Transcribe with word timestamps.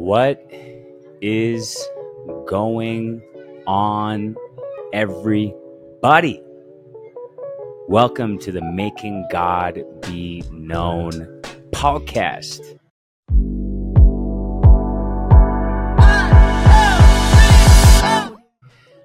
What 0.00 0.50
is 1.20 1.76
going 2.46 3.20
on, 3.66 4.34
everybody? 4.94 6.42
Welcome 7.86 8.38
to 8.38 8.50
the 8.50 8.62
Making 8.62 9.26
God 9.30 9.84
Be 10.00 10.42
Known 10.50 11.42
podcast. 11.72 12.78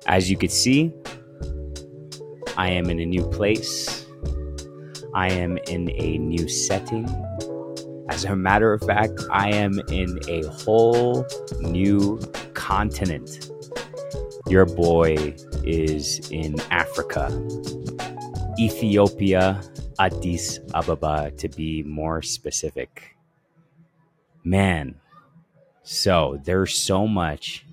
As 0.08 0.30
you 0.30 0.38
can 0.38 0.50
see, 0.50 0.94
I 2.56 2.70
am 2.70 2.90
in 2.90 3.02
a 3.02 3.06
new 3.06 3.28
place. 3.32 4.06
I 5.14 5.30
am 5.30 5.58
in 5.68 5.92
a 5.92 6.18
new 6.20 6.48
setting. 6.48 7.06
As 8.16 8.24
a 8.24 8.34
matter 8.34 8.72
of 8.72 8.82
fact, 8.82 9.20
I 9.30 9.50
am 9.50 9.78
in 9.90 10.18
a 10.30 10.48
whole 10.48 11.26
new 11.60 12.18
continent. 12.54 13.52
Your 14.48 14.66
boy 14.66 15.36
is 15.66 16.32
in 16.32 16.56
Africa, 16.72 17.28
Ethiopia, 18.58 19.62
Addis 20.00 20.62
Ababa, 20.74 21.32
to 21.32 21.50
be 21.50 21.84
more 21.84 22.22
specific. 22.22 23.18
Man, 24.46 24.96
so 25.84 26.40
there's 26.46 26.74
so 26.74 27.06
much 27.06 27.66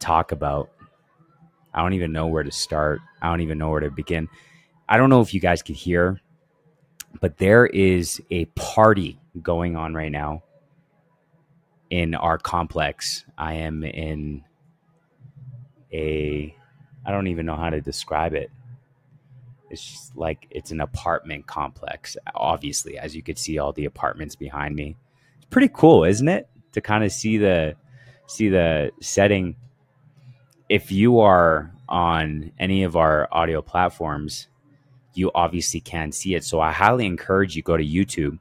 talk 0.00 0.32
about. 0.32 0.68
I 1.72 1.80
don't 1.80 1.92
even 1.92 2.10
know 2.10 2.26
where 2.26 2.42
to 2.42 2.50
start. 2.50 3.02
I 3.22 3.28
don't 3.28 3.40
even 3.40 3.58
know 3.58 3.70
where 3.70 3.78
to 3.78 3.90
begin. 3.92 4.28
I 4.88 4.96
don't 4.96 5.10
know 5.10 5.20
if 5.20 5.32
you 5.32 5.38
guys 5.38 5.62
could 5.62 5.76
hear, 5.76 6.20
but 7.20 7.38
there 7.38 7.66
is 7.66 8.20
a 8.32 8.46
party 8.46 9.20
going 9.42 9.76
on 9.76 9.94
right 9.94 10.12
now 10.12 10.42
in 11.90 12.14
our 12.14 12.38
complex. 12.38 13.24
I 13.36 13.54
am 13.54 13.84
in 13.84 14.44
a, 15.92 16.56
I 17.04 17.10
don't 17.10 17.28
even 17.28 17.46
know 17.46 17.56
how 17.56 17.70
to 17.70 17.80
describe 17.80 18.34
it. 18.34 18.50
It's 19.70 20.12
like 20.14 20.46
it's 20.50 20.70
an 20.70 20.80
apartment 20.80 21.46
complex, 21.46 22.16
obviously, 22.34 22.98
as 22.98 23.16
you 23.16 23.22
could 23.22 23.38
see 23.38 23.58
all 23.58 23.72
the 23.72 23.86
apartments 23.86 24.36
behind 24.36 24.76
me. 24.76 24.96
It's 25.36 25.46
pretty 25.46 25.70
cool, 25.72 26.04
isn't 26.04 26.28
it? 26.28 26.48
To 26.72 26.80
kind 26.80 27.02
of 27.02 27.10
see 27.10 27.38
the 27.38 27.74
see 28.26 28.48
the 28.48 28.92
setting. 29.00 29.56
If 30.68 30.92
you 30.92 31.20
are 31.20 31.72
on 31.88 32.52
any 32.58 32.84
of 32.84 32.96
our 32.96 33.28
audio 33.32 33.62
platforms, 33.62 34.48
you 35.14 35.30
obviously 35.34 35.80
can 35.80 36.12
see 36.12 36.34
it. 36.34 36.44
So 36.44 36.60
I 36.60 36.72
highly 36.72 37.06
encourage 37.06 37.56
you 37.56 37.62
go 37.62 37.76
to 37.76 37.84
YouTube 37.84 38.38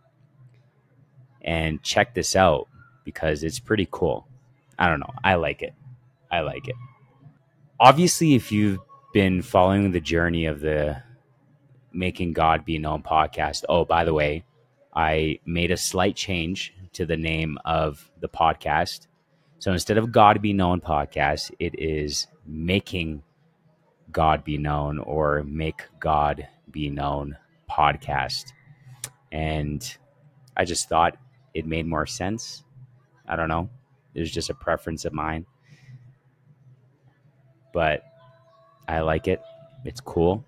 and 1.43 1.81
check 1.83 2.13
this 2.13 2.35
out 2.35 2.67
because 3.03 3.43
it's 3.43 3.59
pretty 3.59 3.87
cool. 3.91 4.27
I 4.77 4.87
don't 4.87 4.99
know. 4.99 5.13
I 5.23 5.35
like 5.35 5.61
it. 5.61 5.73
I 6.31 6.41
like 6.41 6.67
it. 6.67 6.75
Obviously, 7.79 8.35
if 8.35 8.51
you've 8.51 8.79
been 9.13 9.41
following 9.41 9.91
the 9.91 9.99
journey 9.99 10.45
of 10.45 10.61
the 10.61 11.01
Making 11.91 12.33
God 12.33 12.65
Be 12.65 12.77
Known 12.77 13.03
podcast, 13.03 13.63
oh, 13.69 13.85
by 13.85 14.03
the 14.03 14.13
way, 14.13 14.43
I 14.95 15.39
made 15.45 15.71
a 15.71 15.77
slight 15.77 16.15
change 16.15 16.73
to 16.93 17.05
the 17.05 17.17
name 17.17 17.57
of 17.65 18.09
the 18.19 18.29
podcast. 18.29 19.07
So 19.59 19.71
instead 19.71 19.97
of 19.97 20.11
God 20.11 20.41
Be 20.41 20.53
Known 20.53 20.81
podcast, 20.81 21.51
it 21.59 21.79
is 21.79 22.27
Making 22.45 23.23
God 24.11 24.43
Be 24.43 24.57
Known 24.57 24.99
or 24.99 25.43
Make 25.43 25.83
God 25.99 26.47
Be 26.71 26.89
Known 26.89 27.37
podcast. 27.69 28.53
And 29.31 29.97
I 30.55 30.65
just 30.65 30.89
thought 30.89 31.17
it 31.53 31.65
made 31.65 31.85
more 31.87 32.05
sense. 32.05 32.63
I 33.27 33.35
don't 33.35 33.49
know. 33.49 33.69
It 34.13 34.19
was 34.19 34.31
just 34.31 34.49
a 34.49 34.53
preference 34.53 35.05
of 35.05 35.13
mine. 35.13 35.45
But 37.73 38.03
I 38.87 39.01
like 39.01 39.27
it. 39.27 39.41
It's 39.85 40.01
cool. 40.01 40.45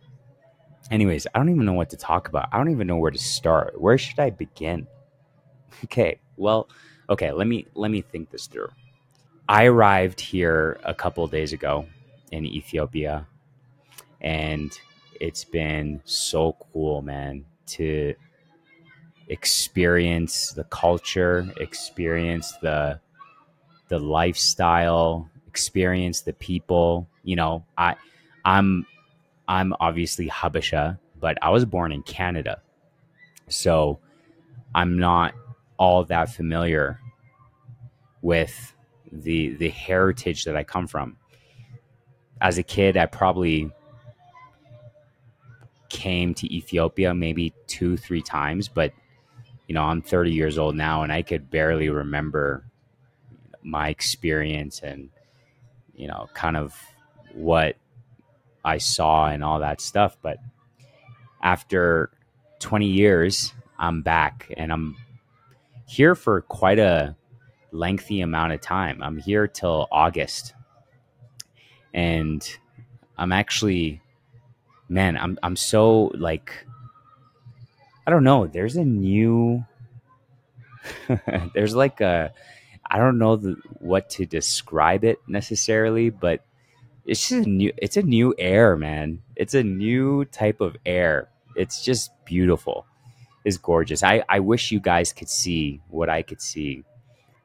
Anyways, 0.91 1.25
I 1.33 1.39
don't 1.39 1.49
even 1.49 1.65
know 1.65 1.73
what 1.73 1.89
to 1.91 1.97
talk 1.97 2.27
about. 2.27 2.49
I 2.51 2.57
don't 2.57 2.69
even 2.71 2.87
know 2.87 2.97
where 2.97 3.11
to 3.11 3.17
start. 3.17 3.79
Where 3.79 3.97
should 3.97 4.19
I 4.19 4.29
begin? 4.29 4.87
Okay. 5.83 6.19
Well, 6.37 6.69
okay, 7.09 7.33
let 7.33 7.47
me 7.47 7.67
let 7.75 7.91
me 7.91 8.01
think 8.01 8.29
this 8.29 8.47
through. 8.47 8.69
I 9.49 9.65
arrived 9.65 10.21
here 10.21 10.79
a 10.85 10.93
couple 10.93 11.27
days 11.27 11.51
ago 11.51 11.85
in 12.31 12.45
Ethiopia 12.45 13.27
and 14.21 14.77
it's 15.19 15.43
been 15.43 16.01
so 16.05 16.55
cool, 16.73 17.01
man, 17.01 17.45
to 17.67 18.15
experience 19.27 20.51
the 20.51 20.63
culture, 20.65 21.51
experience 21.57 22.53
the 22.61 22.99
the 23.87 23.99
lifestyle, 23.99 25.29
experience 25.47 26.21
the 26.21 26.33
people. 26.33 27.07
You 27.23 27.35
know, 27.35 27.65
I 27.77 27.95
I'm 28.43 28.85
I'm 29.47 29.73
obviously 29.79 30.27
Habesha, 30.27 30.99
but 31.19 31.37
I 31.41 31.49
was 31.49 31.65
born 31.65 31.91
in 31.91 32.03
Canada. 32.03 32.61
So 33.47 33.99
I'm 34.73 34.97
not 34.97 35.33
all 35.77 36.03
that 36.05 36.29
familiar 36.29 36.99
with 38.21 38.73
the 39.11 39.55
the 39.55 39.69
heritage 39.69 40.45
that 40.45 40.55
I 40.55 40.63
come 40.63 40.87
from. 40.87 41.17
As 42.41 42.57
a 42.57 42.63
kid, 42.63 42.97
I 42.97 43.05
probably 43.05 43.71
came 45.89 46.33
to 46.33 46.53
Ethiopia 46.53 47.13
maybe 47.13 47.53
two, 47.67 47.95
three 47.95 48.21
times, 48.21 48.67
but 48.67 48.91
you 49.67 49.75
know, 49.75 49.83
I'm 49.83 50.01
30 50.01 50.31
years 50.31 50.57
old 50.57 50.75
now 50.75 51.03
and 51.03 51.11
I 51.11 51.21
could 51.21 51.49
barely 51.49 51.89
remember 51.89 52.65
my 53.63 53.89
experience 53.89 54.81
and, 54.81 55.09
you 55.95 56.07
know, 56.07 56.29
kind 56.33 56.57
of 56.57 56.75
what 57.33 57.77
I 58.63 58.77
saw 58.77 59.27
and 59.27 59.43
all 59.43 59.59
that 59.59 59.81
stuff. 59.81 60.17
But 60.21 60.37
after 61.41 62.11
20 62.59 62.85
years, 62.87 63.53
I'm 63.77 64.01
back 64.01 64.51
and 64.55 64.71
I'm 64.71 64.95
here 65.87 66.15
for 66.15 66.41
quite 66.41 66.79
a 66.79 67.15
lengthy 67.71 68.21
amount 68.21 68.53
of 68.53 68.61
time. 68.61 69.01
I'm 69.01 69.17
here 69.17 69.47
till 69.47 69.87
August. 69.91 70.53
And 71.93 72.47
I'm 73.17 73.31
actually 73.31 74.01
man, 74.89 75.17
I'm 75.17 75.37
I'm 75.43 75.55
so 75.55 76.11
like 76.15 76.64
I 78.05 78.11
don't 78.11 78.23
know. 78.23 78.47
There's 78.47 78.75
a 78.75 78.85
new, 78.85 79.65
there's 81.53 81.75
like 81.75 82.01
a, 82.01 82.31
I 82.89 82.97
don't 82.97 83.17
know 83.17 83.35
the, 83.35 83.55
what 83.79 84.09
to 84.11 84.25
describe 84.25 85.03
it 85.03 85.19
necessarily, 85.27 86.09
but 86.11 86.45
it's 87.05 87.29
just 87.29 87.47
a 87.47 87.49
new, 87.49 87.71
it's 87.77 87.97
a 87.97 88.03
new 88.03 88.35
air, 88.37 88.75
man. 88.75 89.21
It's 89.35 89.53
a 89.53 89.63
new 89.63 90.25
type 90.25 90.61
of 90.61 90.77
air. 90.85 91.29
It's 91.55 91.83
just 91.83 92.11
beautiful. 92.25 92.85
It's 93.43 93.57
gorgeous. 93.57 94.03
I, 94.03 94.23
I 94.29 94.39
wish 94.39 94.71
you 94.71 94.79
guys 94.79 95.13
could 95.13 95.29
see 95.29 95.81
what 95.89 96.09
I 96.09 96.21
could 96.21 96.41
see. 96.41 96.83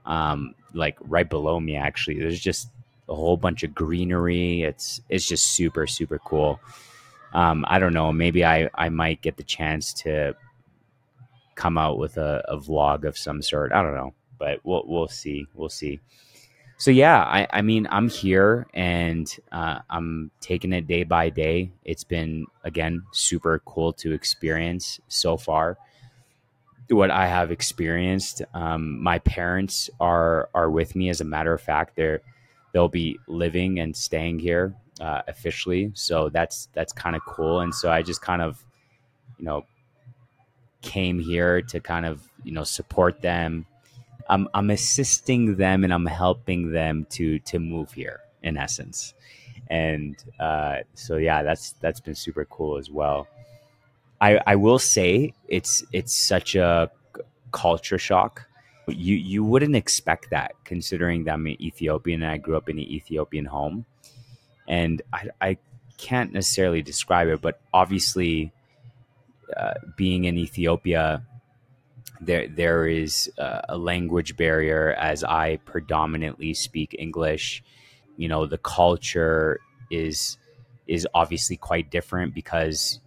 Um, 0.07 0.55
like 0.75 0.97
right 1.01 1.29
below 1.29 1.61
me, 1.61 1.77
actually, 1.77 2.19
there's 2.19 2.41
just 2.41 2.69
a 3.09 3.15
whole 3.15 3.37
bunch 3.37 3.63
of 3.63 3.75
greenery. 3.75 4.63
It's, 4.63 5.01
it's 5.09 5.27
just 5.27 5.51
super, 5.51 5.87
super 5.87 6.19
cool. 6.19 6.61
Um, 7.33 7.65
I 7.69 7.79
don't 7.79 7.93
know. 7.93 8.13
Maybe 8.13 8.45
I, 8.45 8.69
I 8.75 8.89
might 8.89 9.23
get 9.23 9.37
the 9.37 9.43
chance 9.43 9.93
to 9.95 10.35
come 11.61 11.77
out 11.77 11.99
with 11.99 12.17
a, 12.17 12.43
a 12.49 12.57
vlog 12.57 13.05
of 13.05 13.19
some 13.19 13.43
sort. 13.43 13.71
I 13.73 13.83
don't 13.83 13.95
know, 13.95 14.15
but 14.39 14.61
we'll 14.65 14.85
we'll 14.87 15.09
see. 15.09 15.47
We'll 15.55 15.69
see. 15.69 16.01
So 16.79 16.91
yeah, 16.91 17.19
I, 17.23 17.47
I 17.53 17.61
mean 17.61 17.87
I'm 17.91 18.09
here 18.09 18.67
and 18.73 19.31
uh, 19.53 19.81
I'm 19.91 20.31
taking 20.41 20.73
it 20.73 20.87
day 20.87 21.05
by 21.05 21.29
day. 21.29 21.71
It's 21.85 22.05
been 22.05 22.47
again 22.65 23.03
super 23.13 23.61
cool 23.67 23.93
to 23.95 24.13
experience 24.13 25.01
so 25.09 25.37
far. 25.37 25.77
What 26.89 27.11
I 27.11 27.27
have 27.27 27.53
experienced, 27.53 28.41
um, 28.55 28.99
my 29.03 29.19
parents 29.19 29.91
are 30.01 30.49
are 30.55 30.71
with 30.71 30.97
me. 30.97 31.11
As 31.11 31.21
a 31.21 31.27
matter 31.27 31.53
of 31.53 31.61
fact, 31.61 31.95
they're 31.95 32.23
they'll 32.73 32.89
be 32.89 33.19
living 33.29 33.81
and 33.81 33.95
staying 33.95 34.39
here 34.39 34.75
uh, 34.99 35.21
officially. 35.29 35.93
So 35.95 36.31
that's 36.31 36.69
that's 36.73 36.95
kind 36.95 37.15
of 37.15 37.23
cool. 37.27 37.61
And 37.61 37.75
so 37.75 37.93
I 37.93 38.01
just 38.01 38.23
kind 38.23 38.41
of, 38.41 38.65
you 39.39 39.45
know, 39.45 39.67
came 40.83 41.19
here 41.19 41.63
to 41.63 41.81
kind 41.81 42.07
of 42.07 42.23
you 42.45 42.53
know 42.53 42.65
support 42.65 43.21
them. 43.21 43.67
I'm 44.29 44.49
I'm 44.55 44.71
assisting 44.71 45.57
them 45.57 45.85
and 45.85 45.93
I'm 45.93 46.07
helping 46.07 46.73
them 46.73 47.07
to 47.11 47.39
to 47.41 47.59
move 47.59 47.93
here 47.93 48.21
in 48.43 48.57
essence, 48.57 49.15
and 49.69 50.23
uh, 50.39 50.79
so 50.95 51.17
yeah, 51.17 51.43
that's 51.43 51.73
that's 51.81 52.01
been 52.01 52.15
super 52.15 52.45
cool 52.45 52.79
as 52.79 52.91
well. 52.91 53.29
I 54.21 54.41
I 54.47 54.57
will 54.57 54.79
say 54.79 55.35
it's 55.49 55.85
it's 55.93 56.15
such 56.15 56.55
a 56.55 56.91
culture 57.53 57.99
shock. 57.99 58.47
You 58.87 59.17
you 59.17 59.45
wouldn't 59.45 59.77
expect 59.77 60.31
that 60.31 60.53
considering 60.65 61.25
that 61.25 61.35
I'm 61.35 61.47
an 61.47 61.61
Ethiopian 61.61 62.23
and 62.23 62.31
I 62.31 62.39
grew 62.39 62.57
up 62.57 62.69
in 62.69 62.79
an 62.79 62.85
Ethiopian 62.85 63.47
home, 63.47 63.85
and 64.69 65.03
I 65.13 65.29
I 65.41 65.59
can't 65.99 66.33
necessarily 66.33 66.83
describe 66.83 67.29
it, 67.29 67.41
but 67.41 67.61
obviously 67.75 68.53
uh, 69.57 69.75
being 69.97 70.25
in 70.25 70.37
Ethiopia 70.37 71.23
there 72.21 72.49
there 72.49 72.87
is 72.87 73.31
uh, 73.39 73.63
a 73.69 73.79
language 73.79 74.37
barrier 74.37 74.95
as 74.99 75.25
I 75.25 75.57
predominantly 75.65 76.55
speak 76.55 76.95
English. 76.99 77.63
You 78.17 78.29
know, 78.29 78.47
the 78.47 78.59
culture 78.59 79.61
is 79.91 80.37
is 80.87 81.07
obviously 81.15 81.57
quite 81.57 81.91
different 81.91 82.35
because 82.35 83.01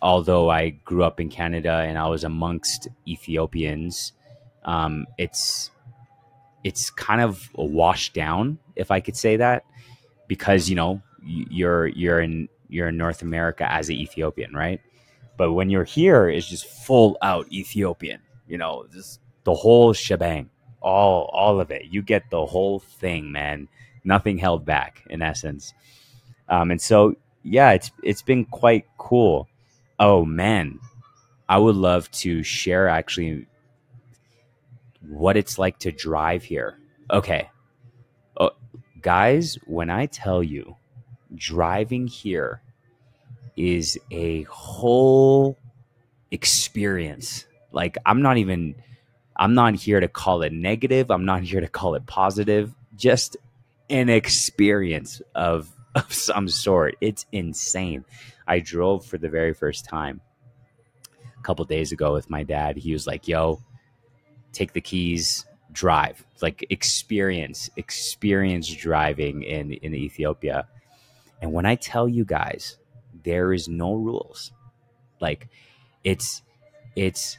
although 0.00 0.50
I 0.50 0.70
grew 0.70 1.02
up 1.02 1.18
in 1.18 1.28
Canada 1.28 1.72
and 1.72 1.98
I 1.98 2.08
was 2.08 2.24
amongst 2.24 2.88
Ethiopians, 3.08 4.12
um, 4.64 5.06
it's 5.18 5.70
it's 6.62 6.90
kind 6.90 7.20
of 7.20 7.50
washed 7.54 8.14
down, 8.14 8.58
if 8.76 8.90
I 8.90 9.00
could 9.00 9.16
say 9.16 9.36
that, 9.36 9.64
because 10.28 10.68
you 10.70 10.76
know 10.76 11.02
you're 11.24 11.88
you're 11.88 12.20
in 12.20 12.48
you're 12.68 12.88
in 12.88 12.96
North 12.96 13.22
America 13.22 13.70
as 13.70 13.88
an 13.88 13.96
Ethiopian, 13.96 14.52
right? 14.54 14.80
But 15.36 15.52
when 15.52 15.70
you're 15.70 15.84
here, 15.84 16.28
it's 16.28 16.48
just 16.48 16.66
full 16.66 17.18
out 17.22 17.50
Ethiopian. 17.52 18.20
You 18.46 18.58
know, 18.58 18.86
just 18.92 19.20
the 19.44 19.54
whole 19.54 19.92
shebang, 19.92 20.50
all 20.80 21.30
all 21.32 21.60
of 21.60 21.70
it. 21.70 21.86
You 21.86 22.02
get 22.02 22.30
the 22.30 22.44
whole 22.44 22.78
thing, 22.78 23.32
man. 23.32 23.68
Nothing 24.04 24.38
held 24.38 24.64
back, 24.64 25.02
in 25.08 25.22
essence. 25.22 25.72
Um, 26.48 26.70
and 26.70 26.80
so, 26.80 27.16
yeah, 27.42 27.72
it's 27.72 27.90
it's 28.02 28.22
been 28.22 28.44
quite 28.44 28.86
cool. 28.98 29.48
Oh 29.98 30.24
man, 30.24 30.78
I 31.48 31.58
would 31.58 31.76
love 31.76 32.10
to 32.12 32.42
share 32.42 32.88
actually 32.88 33.46
what 35.08 35.36
it's 35.36 35.58
like 35.58 35.78
to 35.80 35.92
drive 35.92 36.44
here. 36.44 36.78
Okay, 37.10 37.50
uh, 38.36 38.50
guys, 39.00 39.58
when 39.66 39.90
I 39.90 40.06
tell 40.06 40.42
you 40.42 40.76
driving 41.36 42.06
here 42.06 42.62
is 43.56 43.98
a 44.10 44.42
whole 44.44 45.58
experience. 46.30 47.46
Like 47.72 47.96
I'm 48.06 48.22
not 48.22 48.36
even 48.38 48.74
I'm 49.36 49.54
not 49.54 49.74
here 49.74 50.00
to 50.00 50.08
call 50.08 50.42
it 50.42 50.52
negative, 50.52 51.10
I'm 51.10 51.24
not 51.24 51.42
here 51.42 51.60
to 51.60 51.68
call 51.68 51.94
it 51.94 52.06
positive, 52.06 52.74
just 52.96 53.36
an 53.90 54.08
experience 54.08 55.20
of 55.34 55.70
of 55.94 56.12
some 56.12 56.48
sort. 56.48 56.96
It's 57.00 57.26
insane. 57.32 58.04
I 58.46 58.60
drove 58.60 59.06
for 59.06 59.16
the 59.16 59.28
very 59.28 59.54
first 59.54 59.84
time 59.84 60.20
a 61.38 61.42
couple 61.42 61.64
days 61.64 61.92
ago 61.92 62.12
with 62.12 62.28
my 62.28 62.42
dad. 62.42 62.76
He 62.76 62.92
was 62.92 63.06
like, 63.06 63.28
"Yo, 63.28 63.62
take 64.52 64.72
the 64.72 64.80
keys, 64.80 65.46
drive." 65.72 66.24
Like 66.42 66.66
experience, 66.70 67.70
experience 67.76 68.68
driving 68.74 69.42
in 69.44 69.72
in 69.72 69.94
Ethiopia. 69.94 70.66
And 71.44 71.52
when 71.52 71.66
I 71.66 71.74
tell 71.74 72.08
you 72.08 72.24
guys, 72.24 72.78
there 73.22 73.52
is 73.52 73.68
no 73.68 73.96
rules. 73.96 74.50
Like 75.20 75.48
it's 76.02 76.40
it's 76.96 77.36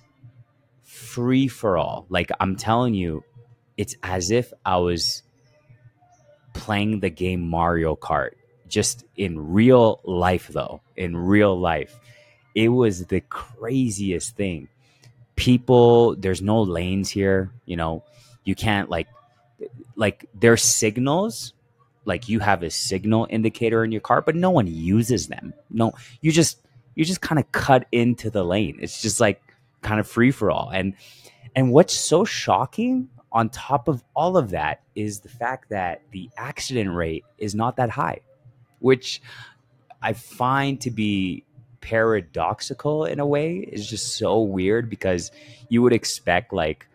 free 0.84 1.48
for 1.48 1.76
all. 1.76 2.06
Like 2.08 2.30
I'm 2.40 2.56
telling 2.56 2.94
you, 2.94 3.24
it's 3.78 3.96
as 4.04 4.30
if 4.30 4.54
I 4.64 4.78
was 4.78 5.24
playing 6.54 7.00
the 7.00 7.10
game 7.10 7.50
Mario 7.50 7.96
Kart 7.96 8.34
just 8.68 9.06
in 9.18 9.54
real 9.54 10.02
life 10.04 10.50
though. 10.50 10.82
In 10.96 11.18
real 11.18 11.60
life. 11.60 12.00
It 12.54 12.70
was 12.70 13.08
the 13.08 13.22
craziest 13.22 14.36
thing. 14.36 14.68
People, 15.36 16.16
there's 16.16 16.44
no 16.44 16.62
lanes 16.62 17.10
here, 17.10 17.50
you 17.66 17.76
know. 17.76 18.04
You 18.44 18.54
can't 18.54 18.88
like 18.88 19.08
like 19.96 20.30
there's 20.36 20.62
signals 20.62 21.55
like 22.06 22.30
you 22.30 22.40
have 22.40 22.64
a 22.64 22.70
signal 22.70 23.28
indicator 23.30 23.84
in 23.84 23.92
your 23.92 24.02
car, 24.02 24.22
but 24.22 24.36
no 24.36 24.52
one 24.52 24.68
uses 24.68 25.28
them. 25.28 25.54
No, 25.70 25.94
you 26.22 26.32
just 26.32 26.60
you 26.96 27.04
just 27.04 27.22
kind 27.22 27.40
of 27.40 27.52
cut 27.52 27.88
into 27.92 28.30
the 28.30 28.44
lane. 28.44 28.78
It's 28.80 29.02
just 29.02 29.20
like 29.20 29.42
kind 29.82 30.00
of 30.00 30.08
free 30.08 30.32
for 30.32 30.50
all. 30.50 30.70
And 30.74 30.94
and 31.56 31.72
what's 31.72 31.94
so 31.94 32.26
shocking 32.26 33.10
on 33.32 33.50
top 33.50 33.88
of 33.88 34.04
all 34.16 34.38
of 34.38 34.52
that 34.52 34.82
is 34.96 35.20
the 35.20 35.30
fact 35.30 35.70
that 35.70 36.02
the 36.12 36.30
accident 36.38 36.94
rate 36.94 37.26
is 37.38 37.54
not 37.54 37.76
that 37.78 37.90
high, 37.90 38.22
which 38.80 39.22
I 40.02 40.14
find 40.14 40.80
to 40.82 40.92
be 40.92 41.44
paradoxical 41.82 43.06
in 43.06 43.20
a 43.20 43.26
way. 43.26 43.58
It's 43.58 43.88
just 43.88 44.16
so 44.18 44.40
weird 44.42 44.90
because 44.90 45.32
you 45.70 45.82
would 45.82 45.94
expect 45.94 46.54
like 46.54 46.88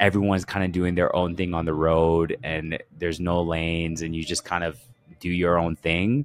everyone's 0.00 0.46
kind 0.46 0.64
of 0.64 0.72
doing 0.72 0.94
their 0.94 1.14
own 1.14 1.36
thing 1.36 1.52
on 1.54 1.66
the 1.66 1.74
road 1.74 2.36
and 2.42 2.82
there's 2.98 3.20
no 3.20 3.42
lanes 3.42 4.00
and 4.00 4.16
you 4.16 4.24
just 4.24 4.44
kind 4.44 4.64
of 4.64 4.80
do 5.20 5.28
your 5.28 5.58
own 5.58 5.76
thing, 5.76 6.24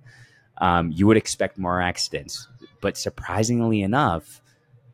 um, 0.59 0.91
you 0.91 1.05
would 1.05 1.17
expect 1.17 1.57
more 1.57 1.81
accidents. 1.81 2.47
But 2.81 2.97
surprisingly 2.97 3.81
enough, 3.81 4.41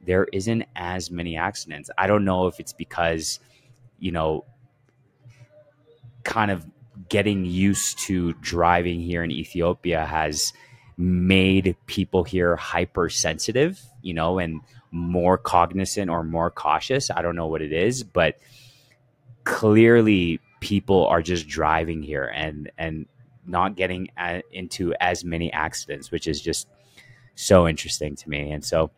there 0.04 0.28
isn't 0.34 0.66
as 0.76 1.12
many 1.12 1.38
accidents. 1.38 1.92
I 1.96 2.08
don't 2.08 2.26
know 2.26 2.48
if 2.48 2.60
it's 2.60 2.74
because, 2.74 3.40
you 4.00 4.12
know, 4.12 4.46
kind 6.24 6.50
of 6.50 6.66
getting 7.08 7.46
used 7.46 8.00
to 8.00 8.34
driving 8.34 9.00
here 9.00 9.24
in 9.24 9.32
Ethiopia 9.32 10.06
has 10.06 10.54
made 10.98 11.76
people 11.86 12.24
here 12.24 12.56
hypersensitive, 12.56 13.80
you 14.02 14.16
know, 14.16 14.40
and 14.40 14.62
more 14.92 15.38
cognizant 15.38 16.10
or 16.10 16.24
more 16.24 16.50
cautious. 16.50 17.12
I 17.12 17.22
don't 17.22 17.36
know 17.36 17.48
what 17.48 17.62
it 17.62 17.72
is, 17.72 18.04
but 18.04 18.40
clearly 19.44 20.40
people 20.60 21.08
are 21.08 21.22
just 21.22 21.48
driving 21.48 22.02
here 22.02 22.32
and 22.36 22.72
and 22.78 23.06
not 23.46 23.76
getting 23.76 24.08
a, 24.18 24.42
into 24.52 24.94
as 25.00 25.24
many 25.24 25.52
accidents, 25.52 26.12
which 26.12 26.28
is 26.28 26.42
just 26.42 26.68
so 27.36 27.68
interesting 27.68 28.16
to 28.16 28.30
me. 28.30 28.52
And 28.52 28.64
so, 28.64 28.92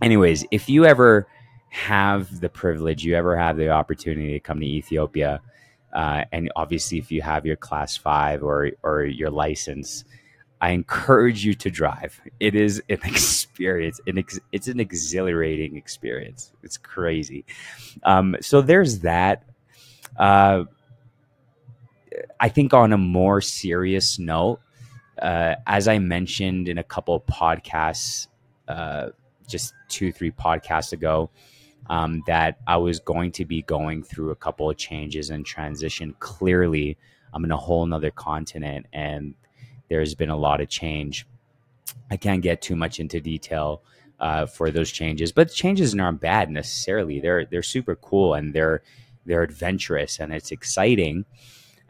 anyways, 0.00 0.44
if 0.50 0.68
you 0.68 0.84
ever 0.84 1.26
have 1.70 2.40
the 2.40 2.48
privilege, 2.48 3.04
you 3.04 3.16
ever 3.16 3.36
have 3.36 3.56
the 3.56 3.70
opportunity 3.70 4.32
to 4.32 4.40
come 4.40 4.60
to 4.60 4.66
Ethiopia, 4.66 5.40
uh, 5.92 6.24
and 6.32 6.50
obviously 6.56 6.98
if 6.98 7.10
you 7.10 7.22
have 7.22 7.44
your 7.44 7.56
class 7.56 7.96
five 7.96 8.42
or 8.42 8.70
or 8.82 9.04
your 9.04 9.30
license, 9.30 10.04
I 10.62 10.70
encourage 10.70 11.44
you 11.44 11.54
to 11.54 11.70
drive. 11.70 12.20
It 12.38 12.54
is 12.54 12.80
an 12.88 12.98
experience. 13.04 14.00
An 14.06 14.18
ex- 14.18 14.40
it's 14.52 14.68
an 14.68 14.78
exhilarating 14.78 15.76
experience. 15.76 16.52
It's 16.62 16.76
crazy. 16.76 17.44
Um, 18.04 18.36
so 18.40 18.62
there's 18.62 19.00
that. 19.00 19.44
Uh, 20.16 20.64
I 22.40 22.48
think 22.48 22.74
on 22.74 22.92
a 22.92 22.98
more 22.98 23.40
serious 23.40 24.18
note, 24.18 24.60
uh, 25.20 25.54
as 25.66 25.88
I 25.88 25.98
mentioned 25.98 26.68
in 26.68 26.78
a 26.78 26.84
couple 26.84 27.14
of 27.14 27.26
podcasts, 27.26 28.28
uh, 28.68 29.08
just 29.48 29.74
two, 29.88 30.12
three 30.12 30.30
podcasts 30.30 30.92
ago, 30.92 31.30
um, 31.88 32.22
that 32.26 32.58
I 32.66 32.76
was 32.76 33.00
going 33.00 33.32
to 33.32 33.44
be 33.44 33.62
going 33.62 34.02
through 34.02 34.30
a 34.30 34.36
couple 34.36 34.70
of 34.70 34.76
changes 34.76 35.30
and 35.30 35.44
transition. 35.44 36.14
Clearly, 36.18 36.96
I'm 37.32 37.44
in 37.44 37.50
a 37.52 37.56
whole 37.56 37.84
nother 37.86 38.10
continent 38.10 38.86
and 38.92 39.34
there's 39.88 40.14
been 40.14 40.30
a 40.30 40.36
lot 40.36 40.60
of 40.60 40.68
change. 40.68 41.26
I 42.10 42.16
can't 42.16 42.42
get 42.42 42.62
too 42.62 42.76
much 42.76 43.00
into 43.00 43.20
detail 43.20 43.82
uh, 44.20 44.46
for 44.46 44.70
those 44.70 44.90
changes, 44.90 45.32
but 45.32 45.52
changes 45.52 45.94
aren't 45.94 46.20
bad 46.20 46.50
necessarily. 46.50 47.20
They're 47.20 47.44
they're 47.44 47.62
super 47.62 47.96
cool 47.96 48.34
and 48.34 48.54
they're 48.54 48.82
they're 49.26 49.42
adventurous 49.42 50.18
and 50.18 50.32
it's 50.32 50.50
exciting. 50.50 51.24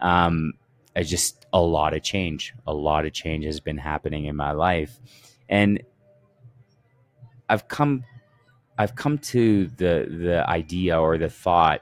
Um, 0.00 0.54
it's 0.94 1.08
just 1.08 1.46
a 1.52 1.60
lot 1.60 1.94
of 1.94 2.02
change. 2.02 2.54
A 2.66 2.74
lot 2.74 3.06
of 3.06 3.12
change 3.12 3.44
has 3.44 3.60
been 3.60 3.78
happening 3.78 4.26
in 4.26 4.36
my 4.36 4.52
life, 4.52 4.98
and 5.48 5.82
I've 7.48 7.68
come, 7.68 8.04
I've 8.78 8.94
come 8.94 9.18
to 9.18 9.68
the 9.76 10.06
the 10.08 10.44
idea 10.48 11.00
or 11.00 11.16
the 11.18 11.30
thought 11.30 11.80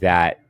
that 0.00 0.40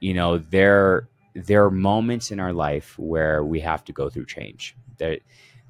you 0.00 0.12
know 0.14 0.38
there 0.38 1.08
there 1.34 1.64
are 1.64 1.70
moments 1.70 2.30
in 2.30 2.40
our 2.40 2.52
life 2.52 2.98
where 2.98 3.44
we 3.44 3.60
have 3.60 3.84
to 3.84 3.92
go 3.92 4.10
through 4.10 4.26
change. 4.26 4.76
That 4.98 5.20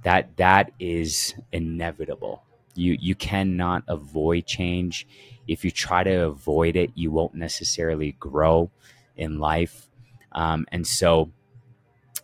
that 0.02 0.36
that 0.36 0.72
is 0.78 1.34
inevitable. 1.52 2.42
You 2.76 2.96
you 3.00 3.14
cannot 3.14 3.84
avoid 3.88 4.46
change 4.46 5.06
if 5.46 5.64
you 5.64 5.70
try 5.70 6.02
to 6.02 6.26
avoid 6.26 6.76
it, 6.76 6.90
you 6.94 7.10
won't 7.10 7.34
necessarily 7.34 8.12
grow 8.18 8.70
in 9.16 9.38
life. 9.38 9.88
Um, 10.32 10.66
and 10.72 10.86
so 10.86 11.30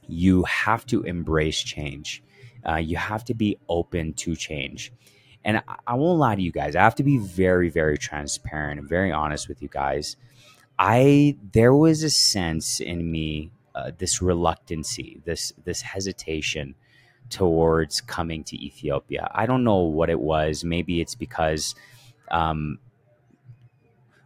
you 0.09 0.43
have 0.45 0.85
to 0.87 1.03
embrace 1.03 1.61
change. 1.63 2.23
Uh, 2.69 2.77
you 2.77 2.97
have 2.97 3.25
to 3.25 3.35
be 3.35 3.59
open 3.69 4.13
to 4.15 4.37
change. 4.37 4.93
And 5.45 5.59
I, 5.59 5.63
I 5.87 5.95
won't 5.95 6.19
lie 6.19 6.35
to 6.35 6.43
you 6.43 6.53
guys. 6.53 6.77
I 6.77 6.83
have 6.83 6.95
to 6.97 7.03
be 7.03 7.19
very, 7.19 7.69
very 7.69 7.99
transparent 7.99 8.81
and 8.81 8.89
very 8.89 9.13
honest 9.13 9.49
with 9.49 9.63
you 9.63 9.69
guys. 9.69 10.17
I 10.79 11.37
there 11.53 11.75
was 11.75 12.03
a 12.03 12.11
sense 12.11 12.81
in 12.81 13.11
me, 13.11 13.53
uh, 13.75 13.93
this 13.97 14.21
reluctancy, 14.23 15.21
this 15.25 15.53
this 15.65 15.83
hesitation 15.83 16.75
towards 17.33 18.01
coming 18.03 18.45
to 18.45 18.57
Ethiopia. 18.65 19.31
I 19.35 19.47
don't 19.47 19.65
know 19.65 19.79
what 19.79 20.11
it 20.11 20.21
was. 20.21 20.65
Maybe 20.65 21.01
it's 21.01 21.15
because 21.15 21.75
um, 22.31 22.79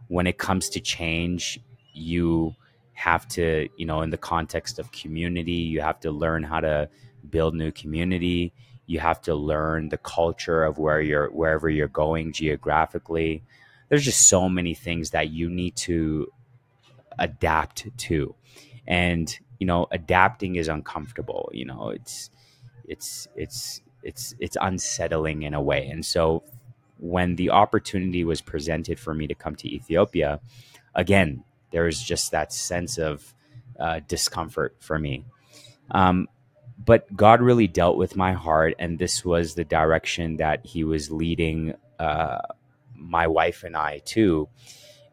when 0.08 0.26
it 0.26 0.38
comes 0.38 0.68
to 0.70 0.80
change, 0.80 1.60
you 1.94 2.54
have 2.94 3.28
to, 3.28 3.68
you 3.76 3.86
know, 3.86 4.02
in 4.02 4.10
the 4.10 4.18
context 4.18 4.78
of 4.78 4.90
community, 4.90 5.52
you 5.52 5.80
have 5.80 6.00
to 6.00 6.10
learn 6.10 6.42
how 6.42 6.60
to 6.60 6.88
build 7.30 7.54
new 7.54 7.70
community. 7.70 8.52
You 8.86 8.98
have 8.98 9.20
to 9.22 9.34
learn 9.34 9.88
the 9.88 9.98
culture 9.98 10.64
of 10.64 10.78
where 10.78 11.00
you're 11.00 11.28
wherever 11.30 11.68
you're 11.70 11.88
going 11.88 12.32
geographically. 12.32 13.42
There's 13.88 14.04
just 14.04 14.28
so 14.28 14.48
many 14.48 14.74
things 14.74 15.10
that 15.10 15.30
you 15.30 15.48
need 15.48 15.76
to 15.76 16.32
adapt 17.18 17.86
to. 17.96 18.34
And 18.86 19.36
you 19.58 19.66
know, 19.66 19.86
adapting 19.90 20.56
is 20.56 20.68
uncomfortable, 20.68 21.50
you 21.52 21.64
know, 21.64 21.90
it's 21.90 22.30
it's 22.88 23.28
it's 23.36 23.82
it's 24.02 24.34
it's 24.38 24.56
unsettling 24.60 25.42
in 25.42 25.54
a 25.54 25.60
way. 25.60 25.88
And 25.88 26.04
so 26.04 26.42
when 26.98 27.36
the 27.36 27.50
opportunity 27.50 28.24
was 28.24 28.40
presented 28.40 28.98
for 28.98 29.14
me 29.14 29.26
to 29.26 29.34
come 29.34 29.54
to 29.56 29.68
Ethiopia, 29.68 30.40
again, 30.94 31.44
there 31.70 31.84
was 31.84 32.00
just 32.02 32.30
that 32.30 32.52
sense 32.52 32.98
of 32.98 33.34
uh, 33.78 34.00
discomfort 34.08 34.76
for 34.78 34.98
me. 34.98 35.24
Um, 35.90 36.28
but 36.84 37.14
God 37.16 37.40
really 37.40 37.66
dealt 37.66 37.96
with 37.96 38.16
my 38.16 38.32
heart, 38.32 38.74
and 38.78 38.98
this 38.98 39.24
was 39.24 39.54
the 39.54 39.64
direction 39.64 40.36
that 40.36 40.64
He 40.64 40.84
was 40.84 41.10
leading 41.10 41.74
uh, 41.98 42.38
my 42.94 43.26
wife 43.26 43.64
and 43.64 43.76
I 43.76 43.98
to. 44.06 44.48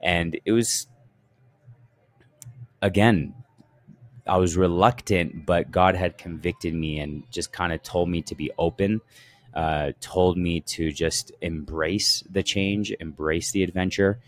And 0.02 0.40
it 0.46 0.52
was, 0.52 0.88
again, 2.82 3.34
I 4.26 4.38
was 4.38 4.56
reluctant, 4.56 5.46
but 5.46 5.72
God 5.72 5.96
had 5.96 6.18
convicted 6.18 6.74
me 6.74 7.00
and 7.00 7.24
just 7.32 7.52
kind 7.52 7.74
of 7.74 7.84
told 7.84 8.10
me 8.10 8.22
to 8.24 8.36
be 8.36 8.52
open, 8.58 9.02
uh, 9.54 9.92
told 10.00 10.38
me 10.38 10.62
to 10.62 10.92
just 10.92 11.32
embrace 11.42 12.24
the 12.30 12.44
change, 12.44 12.94
embrace 13.00 13.52
the 13.52 13.64
adventure. 13.64 14.20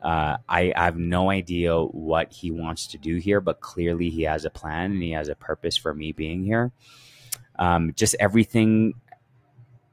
Uh, 0.00 0.38
I, 0.48 0.72
I 0.74 0.84
have 0.84 0.96
no 0.96 1.30
idea 1.30 1.78
what 1.80 2.32
he 2.32 2.50
wants 2.50 2.88
to 2.88 2.98
do 2.98 3.16
here, 3.16 3.40
but 3.40 3.60
clearly 3.60 4.10
he 4.10 4.22
has 4.22 4.44
a 4.44 4.50
plan 4.50 4.92
and 4.92 5.02
he 5.02 5.12
has 5.12 5.28
a 5.28 5.34
purpose 5.34 5.76
for 5.76 5.94
me 5.94 6.12
being 6.12 6.44
here. 6.44 6.72
Um, 7.58 7.92
just 7.94 8.16
everything 8.18 8.94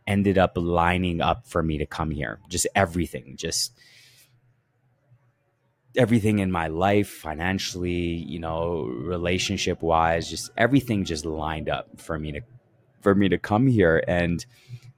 ended 0.08 0.40
up 0.40 0.54
lining 0.56 1.22
up 1.22 1.46
for 1.48 1.62
me 1.62 1.78
to 1.78 1.86
come 1.86 2.10
here. 2.10 2.40
Just 2.50 2.66
everything, 2.74 3.36
just 3.36 3.74
everything 5.96 6.40
in 6.40 6.52
my 6.52 6.68
life, 6.68 7.10
financially, 7.10 7.92
you 7.94 8.40
know, 8.40 8.84
relationship 8.84 9.82
wise, 9.82 10.30
just 10.30 10.52
everything 10.58 11.04
just 11.06 11.26
lined 11.26 11.70
up 11.70 11.88
for 12.00 12.18
me 12.20 12.32
to 12.34 12.42
for 13.02 13.16
me 13.16 13.30
to 13.30 13.38
come 13.38 13.68
here 13.68 14.04
and 14.08 14.46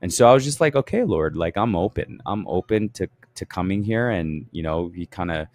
and 0.01 0.11
so 0.11 0.27
I 0.27 0.33
was 0.33 0.43
just 0.43 0.59
like, 0.59 0.75
okay, 0.75 1.03
Lord, 1.03 1.35
like 1.35 1.57
I'm 1.57 1.75
open. 1.75 2.21
I'm 2.25 2.47
open 2.47 2.89
to 2.89 3.07
to 3.35 3.45
coming 3.45 3.83
here 3.83 4.09
and 4.09 4.47
you 4.51 4.63
know, 4.63 4.89
he 4.89 5.05
kind 5.05 5.31
of 5.31 5.47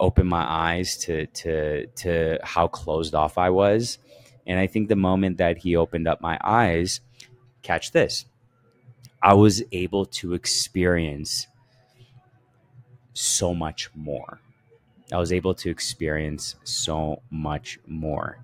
opened 0.00 0.28
my 0.28 0.44
eyes 0.44 0.96
to 0.98 1.26
to 1.26 1.86
to 1.86 2.38
how 2.42 2.66
closed 2.66 3.14
off 3.14 3.38
I 3.38 3.50
was. 3.50 3.98
And 4.46 4.58
I 4.58 4.66
think 4.66 4.88
the 4.88 4.96
moment 4.96 5.38
that 5.38 5.58
he 5.58 5.76
opened 5.76 6.06
up 6.06 6.20
my 6.20 6.38
eyes, 6.42 7.00
catch 7.62 7.92
this. 7.92 8.26
I 9.22 9.32
was 9.34 9.62
able 9.72 10.04
to 10.06 10.34
experience 10.34 11.46
so 13.14 13.54
much 13.54 13.90
more. 13.94 14.40
I 15.12 15.18
was 15.18 15.32
able 15.32 15.54
to 15.54 15.70
experience 15.70 16.56
so 16.64 17.22
much 17.30 17.78
more. 17.86 18.38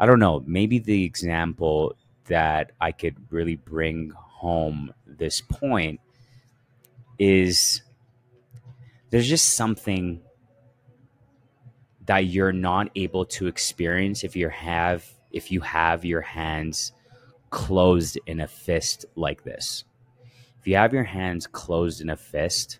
I 0.00 0.06
don't 0.06 0.20
know, 0.20 0.42
maybe 0.46 0.78
the 0.78 1.04
example 1.04 1.94
that 2.26 2.72
I 2.80 2.92
could 2.92 3.16
really 3.30 3.56
bring 3.56 4.10
home 4.10 4.92
this 5.06 5.40
point 5.40 6.00
is 7.18 7.82
there's 9.10 9.28
just 9.28 9.54
something 9.54 10.20
that 12.06 12.26
you're 12.26 12.52
not 12.52 12.90
able 12.94 13.24
to 13.24 13.46
experience 13.48 14.24
if 14.24 14.36
you 14.36 14.48
have 14.48 15.04
if 15.30 15.52
you 15.52 15.60
have 15.60 16.04
your 16.04 16.22
hands 16.22 16.92
closed 17.50 18.18
in 18.26 18.40
a 18.40 18.46
fist 18.46 19.04
like 19.14 19.44
this. 19.44 19.84
If 20.60 20.66
you 20.66 20.76
have 20.76 20.92
your 20.92 21.04
hands 21.04 21.46
closed 21.46 22.00
in 22.00 22.08
a 22.08 22.16
fist, 22.16 22.78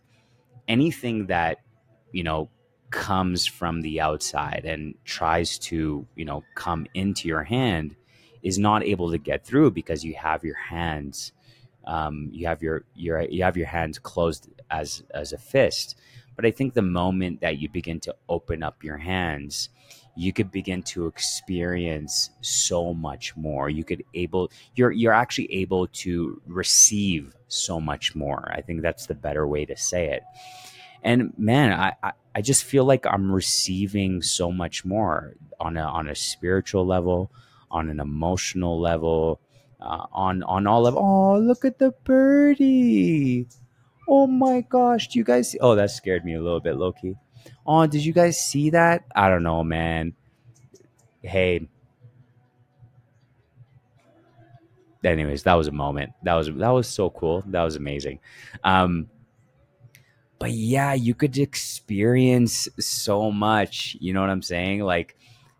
anything 0.68 1.26
that 1.26 1.58
you 2.12 2.22
know 2.22 2.50
comes 2.90 3.46
from 3.46 3.82
the 3.82 4.00
outside 4.00 4.62
and 4.64 4.94
tries 5.04 5.58
to 5.58 6.06
you 6.16 6.24
know 6.24 6.42
come 6.54 6.86
into 6.94 7.28
your 7.28 7.44
hand 7.44 7.96
is 8.42 8.58
not 8.58 8.84
able 8.84 9.10
to 9.10 9.18
get 9.18 9.44
through 9.44 9.70
because 9.70 10.04
you 10.04 10.14
have 10.14 10.44
your 10.44 10.56
hands 10.56 11.32
um, 11.86 12.28
you 12.32 12.46
have 12.46 12.62
your 12.62 12.84
your 12.94 13.22
you 13.22 13.42
have 13.42 13.56
your 13.56 13.66
hands 13.66 13.98
closed 13.98 14.48
as 14.70 15.02
as 15.14 15.32
a 15.32 15.38
fist. 15.38 15.96
But 16.36 16.46
i 16.46 16.52
think 16.52 16.74
the 16.74 16.82
moment 16.82 17.40
that 17.40 17.58
you 17.58 17.68
begin 17.68 17.98
to 18.00 18.14
open 18.28 18.62
up 18.62 18.84
your 18.84 18.98
hands 18.98 19.70
you 20.18 20.32
could 20.32 20.50
begin 20.50 20.82
to 20.82 21.06
experience 21.06 22.30
so 22.40 22.92
much 22.92 23.36
more. 23.36 23.70
You 23.70 23.84
could 23.84 24.02
able 24.14 24.50
you're 24.74 24.90
you're 24.90 25.12
actually 25.12 25.52
able 25.54 25.86
to 26.02 26.42
receive 26.46 27.36
so 27.46 27.80
much 27.80 28.16
more. 28.16 28.50
I 28.52 28.60
think 28.60 28.82
that's 28.82 29.06
the 29.06 29.14
better 29.14 29.46
way 29.46 29.64
to 29.64 29.76
say 29.76 30.10
it. 30.10 30.24
And 31.04 31.32
man 31.38 31.72
I, 31.72 31.92
I 32.02 32.12
i 32.34 32.40
just 32.42 32.64
feel 32.64 32.84
like 32.84 33.06
i'm 33.06 33.30
receiving 33.30 34.20
so 34.20 34.50
much 34.50 34.84
more 34.84 35.34
on 35.60 35.76
a 35.76 35.82
on 35.82 36.08
a 36.08 36.14
spiritual 36.14 36.84
level 36.84 37.30
on 37.70 37.88
an 37.88 38.00
emotional 38.00 38.80
level 38.80 39.40
uh, 39.80 40.06
on 40.12 40.42
on 40.42 40.66
all 40.66 40.88
of 40.88 40.96
oh 40.96 41.38
look 41.38 41.64
at 41.64 41.78
the 41.78 41.92
birdie. 42.02 43.46
Oh 44.08 44.26
my 44.26 44.62
gosh 44.62 45.06
do 45.06 45.20
you 45.20 45.24
guys 45.24 45.50
see? 45.50 45.58
oh 45.60 45.76
that 45.76 45.92
scared 45.92 46.24
me 46.24 46.34
a 46.34 46.42
little 46.42 46.60
bit 46.60 46.74
loki 46.74 47.14
oh 47.66 47.86
did 47.86 48.04
you 48.04 48.12
guys 48.12 48.40
see 48.40 48.70
that? 48.70 49.04
I 49.14 49.28
don't 49.28 49.42
know 49.42 49.62
man. 49.62 50.14
Hey. 51.22 51.68
Anyways 55.04 55.44
that 55.44 55.54
was 55.54 55.68
a 55.68 55.72
moment. 55.72 56.12
That 56.22 56.34
was 56.34 56.48
that 56.48 56.70
was 56.70 56.88
so 56.88 57.10
cool. 57.10 57.42
That 57.46 57.62
was 57.62 57.76
amazing. 57.76 58.20
Um 58.64 59.08
but 60.38 60.52
yeah 60.52 60.94
you 60.94 61.14
could 61.14 61.36
experience 61.38 62.68
so 62.78 63.30
much. 63.30 63.96
You 64.00 64.12
know 64.12 64.20
what 64.20 64.30
i'm 64.30 64.42
saying? 64.42 64.82
Like 64.82 65.16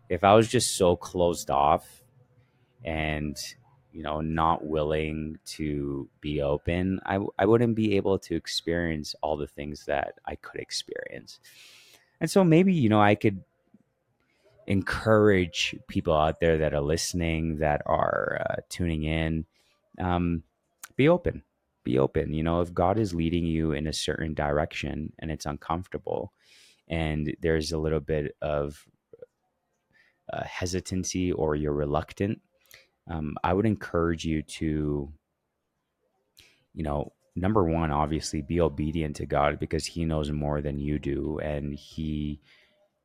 if 0.09 0.23
i 0.23 0.33
was 0.33 0.47
just 0.47 0.75
so 0.75 0.95
closed 0.95 1.49
off 1.49 2.03
and 2.83 3.37
you 3.93 4.03
know 4.03 4.21
not 4.21 4.65
willing 4.65 5.37
to 5.45 6.09
be 6.19 6.41
open 6.41 6.99
I, 7.05 7.19
I 7.37 7.45
wouldn't 7.45 7.75
be 7.75 7.95
able 7.95 8.19
to 8.19 8.35
experience 8.35 9.15
all 9.21 9.37
the 9.37 9.47
things 9.47 9.85
that 9.85 10.15
i 10.25 10.35
could 10.35 10.59
experience 10.59 11.39
and 12.19 12.29
so 12.29 12.43
maybe 12.43 12.73
you 12.73 12.89
know 12.89 13.01
i 13.01 13.15
could 13.15 13.43
encourage 14.67 15.75
people 15.87 16.13
out 16.13 16.39
there 16.39 16.59
that 16.59 16.73
are 16.73 16.81
listening 16.81 17.57
that 17.57 17.81
are 17.87 18.45
uh, 18.47 18.55
tuning 18.69 19.03
in 19.03 19.45
um, 19.99 20.43
be 20.95 21.09
open 21.09 21.43
be 21.83 21.97
open. 21.97 22.33
You 22.33 22.43
know 22.43 22.61
if 22.61 22.73
god 22.73 22.99
is 22.99 23.15
leading 23.15 23.45
you 23.45 23.71
in 23.71 23.87
a 23.87 23.93
certain 23.93 24.33
direction 24.33 25.11
and 25.17 25.31
it's 25.31 25.45
uncomfortable 25.47 26.33
and 26.87 27.35
there's 27.41 27.71
a 27.71 27.77
little 27.79 27.99
bit 27.99 28.35
of 28.41 28.85
uh, 30.31 30.43
hesitancy 30.43 31.31
or 31.31 31.55
you're 31.55 31.73
reluctant 31.73 32.39
um, 33.09 33.35
I 33.43 33.53
would 33.53 33.65
encourage 33.65 34.23
you 34.23 34.43
to, 34.43 35.11
you 36.73 36.83
know, 36.83 37.11
number 37.35 37.63
one, 37.63 37.91
obviously 37.91 38.41
be 38.41 38.61
obedient 38.61 39.15
to 39.17 39.25
God 39.25 39.59
because 39.59 39.85
He 39.85 40.05
knows 40.05 40.31
more 40.31 40.61
than 40.61 40.79
you 40.79 40.99
do, 40.99 41.39
and 41.39 41.73
He 41.73 42.39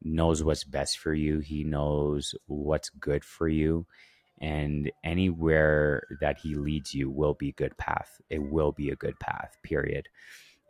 knows 0.02 0.44
what's 0.44 0.64
best 0.64 0.98
for 0.98 1.14
you. 1.14 1.40
He 1.40 1.64
knows 1.64 2.34
what's 2.46 2.90
good 2.90 3.24
for 3.24 3.48
you. 3.48 3.86
And 4.40 4.90
anywhere 5.02 6.02
that 6.20 6.38
he 6.38 6.54
leads 6.54 6.94
you 6.94 7.10
will 7.10 7.34
be 7.34 7.52
good 7.52 7.76
path. 7.78 8.20
It 8.28 8.42
will 8.42 8.72
be 8.72 8.90
a 8.90 8.96
good 8.96 9.18
path, 9.20 9.56
period. 9.62 10.08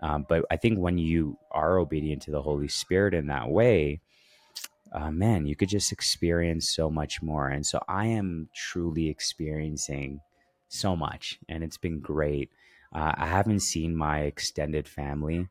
Um, 0.00 0.26
but 0.28 0.44
I 0.50 0.56
think 0.56 0.78
when 0.78 0.98
you 0.98 1.38
are 1.50 1.78
obedient 1.78 2.22
to 2.22 2.30
the 2.30 2.42
Holy 2.42 2.68
Spirit 2.68 3.14
in 3.14 3.26
that 3.28 3.48
way, 3.48 4.00
uh, 4.92 5.10
man, 5.10 5.46
you 5.46 5.56
could 5.56 5.68
just 5.68 5.90
experience 5.90 6.68
so 6.68 6.88
much 6.88 7.20
more. 7.22 7.48
And 7.48 7.66
so 7.66 7.82
I 7.88 8.06
am 8.06 8.48
truly 8.54 9.08
experiencing 9.08 10.20
so 10.68 10.94
much, 10.94 11.38
and 11.48 11.64
it's 11.64 11.78
been 11.78 12.00
great. 12.00 12.50
Uh, 12.94 13.12
I 13.16 13.26
haven't 13.26 13.60
seen 13.60 13.96
my 13.96 14.20
extended 14.20 14.88
family 14.88 15.48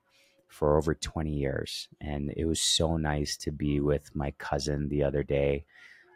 for 0.47 0.77
over 0.77 0.93
20 0.93 1.31
years, 1.31 1.87
and 1.99 2.31
it 2.37 2.45
was 2.45 2.61
so 2.61 2.97
nice 2.97 3.35
to 3.37 3.51
be 3.51 3.79
with 3.79 4.15
my 4.15 4.31
cousin 4.37 4.87
the 4.89 5.03
other 5.03 5.23
day. 5.23 5.65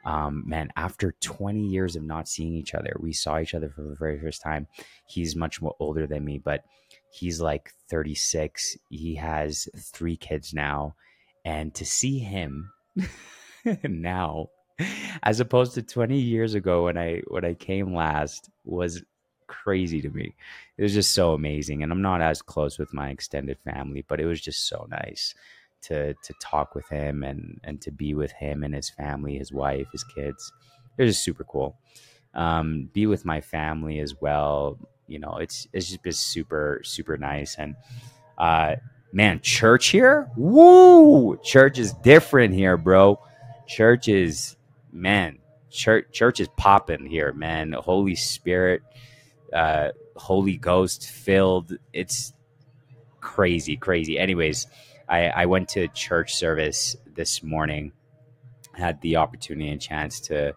Um, 0.05 0.43
man, 0.47 0.71
after 0.77 1.13
20 1.19 1.59
years 1.59 1.95
of 1.95 2.03
not 2.03 2.29
seeing 2.29 2.53
each 2.53 2.73
other, 2.73 2.95
we 2.99 3.11
saw 3.11 3.39
each 3.39 3.53
other 3.53 3.69
for 3.69 3.81
the 3.81 3.95
very 3.95 4.19
first 4.19 4.41
time. 4.41 4.67
He's 5.07 5.35
much 5.35 5.61
more 5.61 5.75
older 5.79 6.07
than 6.07 6.23
me, 6.23 6.37
but 6.37 6.63
he's 7.11 7.41
like 7.41 7.73
36. 7.89 8.77
He 8.89 9.15
has 9.15 9.67
three 9.75 10.15
kids 10.15 10.53
now. 10.53 10.95
And 11.43 11.73
to 11.75 11.85
see 11.85 12.19
him 12.19 12.71
now 13.83 14.47
as 15.23 15.39
opposed 15.39 15.73
to 15.73 15.81
20 15.81 16.19
years 16.19 16.53
ago 16.53 16.85
when 16.85 16.97
I 16.97 17.21
when 17.27 17.45
I 17.45 17.53
came 17.53 17.95
last 17.95 18.49
was 18.63 19.01
crazy 19.47 20.01
to 20.01 20.09
me. 20.11 20.35
It 20.77 20.83
was 20.83 20.93
just 20.93 21.13
so 21.13 21.33
amazing 21.33 21.83
and 21.83 21.91
I'm 21.91 22.01
not 22.03 22.21
as 22.21 22.41
close 22.41 22.79
with 22.79 22.93
my 22.93 23.09
extended 23.11 23.59
family, 23.59 24.05
but 24.07 24.19
it 24.21 24.27
was 24.27 24.41
just 24.41 24.67
so 24.69 24.87
nice 24.89 25.35
to 25.83 26.15
to 26.15 26.33
talk 26.41 26.75
with 26.75 26.89
him 26.89 27.23
and 27.23 27.59
and 27.63 27.81
to 27.81 27.91
be 27.91 28.13
with 28.15 28.31
him 28.33 28.63
and 28.63 28.75
his 28.75 28.89
family, 28.89 29.37
his 29.37 29.53
wife, 29.53 29.87
his 29.93 30.03
kids. 30.05 30.53
It 30.97 31.03
was 31.03 31.15
just 31.15 31.25
super 31.25 31.45
cool. 31.45 31.77
um, 32.35 32.89
be 32.93 33.07
with 33.07 33.25
my 33.25 33.41
family 33.41 33.99
as 34.01 34.15
well. 34.21 34.79
You 35.07 35.19
know, 35.19 35.37
it's 35.39 35.67
it's 35.73 35.89
just 35.89 36.03
been 36.03 36.13
super 36.13 36.81
super 36.85 37.17
nice 37.17 37.57
and 37.59 37.75
uh, 38.39 38.77
man, 39.13 39.41
church 39.41 39.89
here, 39.89 40.29
woo! 40.37 41.37
Church 41.43 41.79
is 41.79 41.93
different 41.93 42.53
here, 42.55 42.77
bro. 42.77 43.19
Church 43.67 44.07
is 44.09 44.57
man, 44.91 45.39
church 45.71 46.07
church 46.13 46.39
is 46.41 46.49
popping 46.57 47.05
here, 47.07 47.33
man. 47.33 47.73
Holy 47.73 48.15
Spirit, 48.15 48.83
uh, 49.53 49.89
Holy 50.15 50.57
Ghost 50.57 51.09
filled. 51.09 51.77
It's 51.93 52.33
crazy, 53.19 53.77
crazy. 53.77 54.17
Anyways, 54.17 54.67
I, 55.07 55.27
I 55.27 55.45
went 55.45 55.69
to 55.69 55.87
church 55.89 56.35
service 56.35 56.95
this 57.05 57.43
morning. 57.43 57.91
Had 58.73 59.01
the 59.01 59.15
opportunity 59.15 59.69
and 59.69 59.81
chance 59.81 60.19
to 60.21 60.53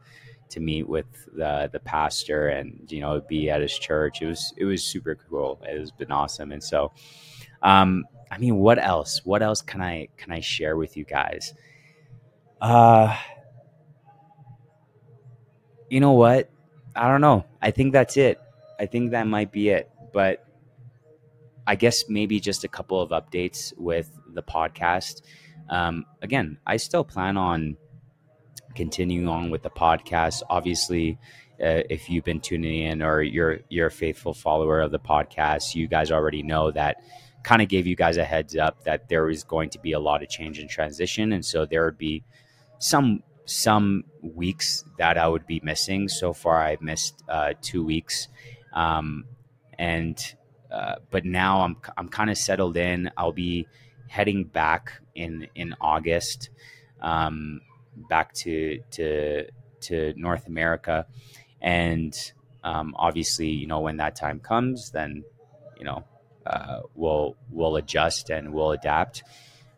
to 0.50 0.60
meet 0.60 0.88
with 0.88 1.06
the 1.32 1.70
the 1.72 1.80
pastor 1.80 2.48
and 2.48 2.90
you 2.90 3.00
know 3.00 3.20
be 3.20 3.48
at 3.48 3.62
his 3.62 3.78
church. 3.78 4.20
It 4.20 4.26
was 4.26 4.52
it 4.56 4.64
was 4.64 4.82
super 4.82 5.14
cool. 5.14 5.60
It 5.66 5.78
has 5.78 5.90
been 5.90 6.12
awesome, 6.12 6.52
and 6.52 6.62
so 6.62 6.92
um, 7.62 8.04
I 8.30 8.38
mean, 8.38 8.56
what 8.56 8.78
else? 8.78 9.22
What 9.24 9.42
else 9.42 9.62
can 9.62 9.80
I 9.80 10.08
can 10.16 10.32
I 10.32 10.40
share 10.40 10.76
with 10.76 10.96
you 10.96 11.04
guys? 11.04 11.54
Uh, 12.60 13.16
you 15.88 16.00
know 16.00 16.12
what? 16.12 16.50
I 16.94 17.08
don't 17.08 17.20
know. 17.20 17.44
I 17.60 17.70
think 17.70 17.92
that's 17.92 18.16
it. 18.16 18.40
I 18.80 18.86
think 18.86 19.10
that 19.10 19.26
might 19.26 19.52
be 19.52 19.68
it. 19.68 19.90
But 20.12 20.44
I 21.66 21.76
guess 21.76 22.08
maybe 22.08 22.40
just 22.40 22.64
a 22.64 22.68
couple 22.68 23.00
of 23.00 23.10
updates 23.10 23.72
with 23.76 24.10
the 24.32 24.42
podcast. 24.42 25.22
Um, 25.68 26.06
again, 26.22 26.58
I 26.66 26.78
still 26.78 27.04
plan 27.04 27.36
on 27.36 27.76
continuing 28.74 29.28
on 29.28 29.50
with 29.50 29.62
the 29.62 29.70
podcast. 29.70 30.42
Obviously, 30.48 31.18
uh, 31.62 31.84
if 31.90 32.08
you've 32.08 32.24
been 32.24 32.40
tuning 32.40 32.82
in 32.82 33.02
or 33.02 33.22
you're 33.22 33.60
you're 33.68 33.88
a 33.88 33.90
faithful 33.90 34.34
follower 34.34 34.80
of 34.80 34.90
the 34.90 34.98
podcast, 34.98 35.74
you 35.74 35.86
guys 35.86 36.10
already 36.10 36.42
know 36.42 36.70
that 36.70 36.96
kind 37.42 37.62
of 37.62 37.68
gave 37.68 37.86
you 37.86 37.96
guys 37.96 38.16
a 38.16 38.24
heads 38.24 38.56
up 38.56 38.84
that 38.84 39.08
there 39.08 39.24
was 39.24 39.44
going 39.44 39.70
to 39.70 39.78
be 39.78 39.92
a 39.92 40.00
lot 40.00 40.22
of 40.22 40.28
change 40.28 40.58
and 40.58 40.70
transition, 40.70 41.32
and 41.32 41.44
so 41.44 41.66
there 41.66 41.84
would 41.84 41.98
be 41.98 42.24
some 42.78 43.22
some 43.44 44.04
weeks 44.22 44.84
that 44.98 45.18
I 45.18 45.26
would 45.28 45.46
be 45.46 45.60
missing. 45.62 46.08
So 46.08 46.32
far, 46.32 46.62
I've 46.62 46.80
missed 46.80 47.22
uh, 47.28 47.54
two 47.60 47.84
weeks, 47.84 48.28
um, 48.72 49.24
and 49.78 50.34
uh, 50.70 50.96
but 51.10 51.24
now 51.24 51.62
I'm 51.62 51.76
I'm 51.96 52.08
kind 52.08 52.30
of 52.30 52.38
settled 52.38 52.76
in. 52.76 53.10
I'll 53.16 53.32
be 53.32 53.66
heading 54.08 54.44
back 54.44 54.92
in 55.14 55.46
in 55.54 55.74
August, 55.80 56.50
um, 57.00 57.60
back 58.08 58.32
to 58.34 58.80
to 58.92 59.46
to 59.82 60.14
North 60.16 60.46
America, 60.46 61.06
and 61.60 62.14
um, 62.62 62.94
obviously, 62.98 63.48
you 63.48 63.66
know, 63.66 63.80
when 63.80 63.96
that 63.96 64.16
time 64.16 64.40
comes, 64.40 64.90
then 64.90 65.24
you 65.78 65.84
know 65.84 66.04
uh, 66.46 66.80
we'll 66.94 67.36
we'll 67.50 67.76
adjust 67.76 68.30
and 68.30 68.52
we'll 68.52 68.72
adapt. 68.72 69.22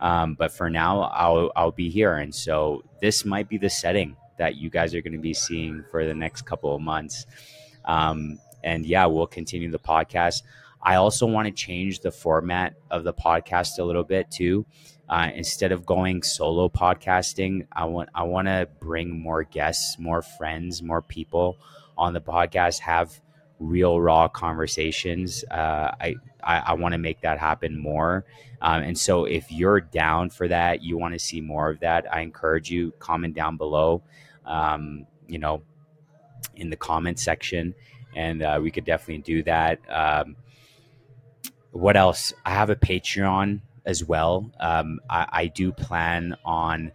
Um, 0.01 0.35
but 0.35 0.53
for 0.53 0.69
now, 0.69 1.03
I'll 1.03 1.53
I'll 1.55 1.73
be 1.73 1.91
here, 1.91 2.15
and 2.15 2.35
so 2.35 2.83
this 3.01 3.25
might 3.25 3.49
be 3.49 3.59
the 3.59 3.71
setting 3.71 4.17
that 4.39 4.57
you 4.57 4.71
guys 4.71 4.95
are 4.95 5.03
going 5.03 5.13
to 5.13 5.19
be 5.21 5.35
seeing 5.35 5.85
for 5.91 6.05
the 6.05 6.15
next 6.15 6.43
couple 6.43 6.75
of 6.75 6.81
months. 6.81 7.27
Um, 7.85 8.39
and 8.63 8.87
yeah, 8.87 9.07
we'll 9.07 9.27
continue 9.27 9.71
the 9.71 9.79
podcast. 9.79 10.43
I 10.83 10.97
also 10.97 11.27
want 11.27 11.47
to 11.47 11.53
change 11.53 12.01
the 12.01 12.11
format 12.11 12.75
of 12.91 13.05
the 13.05 13.15
podcast 13.15 13.79
a 13.79 13.85
little 13.85 14.05
bit 14.05 14.31
too. 14.31 14.67
Uh, 15.09 15.31
instead 15.35 15.73
of 15.73 15.85
going 15.85 16.23
solo 16.23 16.69
podcasting, 16.69 17.67
I 17.73 17.85
want 17.85 18.09
I 18.15 18.23
want 18.25 18.49
to 18.49 18.69
bring 18.81 19.21
more 19.21 19.45
guests, 19.45 19.99
more 19.99 20.23
friends, 20.23 20.83
more 20.83 21.03
people 21.03 21.59
on 21.97 22.15
the 22.15 22.21
podcast. 22.21 22.81
Have 22.81 23.21
real 23.59 24.01
raw 24.01 24.29
conversations. 24.29 25.45
Uh, 25.51 25.93
I 26.01 26.15
I, 26.43 26.59
I 26.59 26.73
want 26.75 26.93
to 26.93 26.99
make 26.99 27.21
that 27.21 27.39
happen 27.39 27.79
more. 27.79 28.25
Um, 28.61 28.83
and 28.83 28.99
so 28.99 29.25
if 29.25 29.51
you're 29.51 29.81
down 29.81 30.31
for 30.31 30.49
that, 30.49 30.83
you 30.83 30.97
want 30.97 31.15
to 31.15 31.19
see 31.19 31.41
more 31.41 31.71
of 31.71 31.81
that, 31.81 32.13
I 32.13 32.21
encourage 32.21 32.71
you 32.71 32.93
comment 32.99 33.35
down 33.35 33.57
below. 33.57 34.03
Um, 34.45 35.07
you 35.27 35.39
know, 35.39 35.63
in 36.57 36.71
the 36.71 36.77
comment 36.77 37.19
section, 37.19 37.75
and 38.15 38.43
uh, 38.43 38.59
we 38.63 38.71
could 38.71 38.85
definitely 38.85 39.23
do 39.23 39.43
that. 39.45 39.79
Um, 39.89 40.37
what 41.71 41.97
else? 41.97 42.33
I 42.45 42.51
have 42.51 42.71
a 42.71 42.77
Patreon 42.77 43.61
as 43.85 44.05
well. 44.05 44.51
Um, 44.61 45.01
I, 45.09 45.27
I 45.31 45.47
do 45.47 45.73
plan 45.73 46.37
on 46.45 46.93